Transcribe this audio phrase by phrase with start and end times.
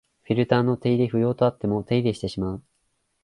[0.23, 2.63] フィルターの手入れ不要とあっても手入れしてしまう